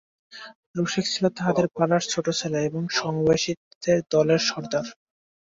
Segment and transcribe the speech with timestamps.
[0.77, 4.85] রসিক ছিল তাহাদের পাড়ার ছোটো ছেলে এবং সমবয়সীদের দলের সর্দার।